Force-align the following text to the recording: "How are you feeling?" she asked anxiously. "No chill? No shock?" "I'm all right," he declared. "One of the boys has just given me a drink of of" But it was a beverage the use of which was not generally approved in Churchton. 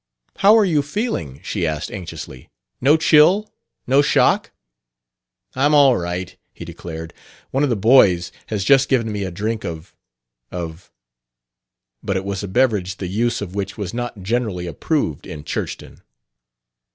"How 0.37 0.57
are 0.57 0.65
you 0.65 0.81
feeling?" 0.81 1.39
she 1.43 1.63
asked 1.67 1.91
anxiously. 1.91 2.49
"No 2.81 2.97
chill? 2.97 3.53
No 3.85 4.01
shock?" 4.01 4.49
"I'm 5.53 5.75
all 5.75 5.95
right," 5.95 6.35
he 6.51 6.65
declared. 6.65 7.13
"One 7.51 7.61
of 7.63 7.69
the 7.69 7.75
boys 7.75 8.31
has 8.47 8.63
just 8.63 8.89
given 8.89 9.11
me 9.11 9.25
a 9.25 9.29
drink 9.29 9.63
of 9.63 9.95
of" 10.49 10.91
But 12.03 12.17
it 12.17 12.25
was 12.25 12.41
a 12.41 12.47
beverage 12.47 12.97
the 12.97 13.05
use 13.09 13.41
of 13.41 13.53
which 13.53 13.77
was 13.77 13.93
not 13.93 14.23
generally 14.23 14.65
approved 14.65 15.27
in 15.27 15.43
Churchton. 15.43 16.01